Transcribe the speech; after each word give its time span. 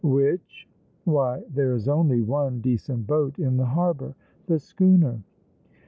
"Which? 0.03 0.67
Why, 1.03 1.43
there 1.47 1.75
is 1.75 1.87
only 1.87 2.23
one 2.23 2.59
decent 2.59 3.05
boat 3.05 3.37
in 3.37 3.57
the 3.57 3.67
harbour. 3.67 4.15
The 4.47 4.57
schooner." 4.57 5.21